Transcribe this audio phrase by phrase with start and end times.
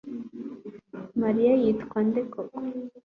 [1.21, 2.59] mariya yitwa nde koko